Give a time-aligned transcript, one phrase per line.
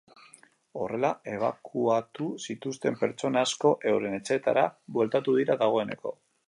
[0.83, 6.21] Horrela, ebakuatu zituzten pertsona asko euren etxeetara bueltatu dira dagoeneko.